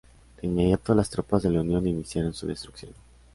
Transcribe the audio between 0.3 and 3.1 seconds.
De inmediato las tropas de la Unión iniciaron su destrucción.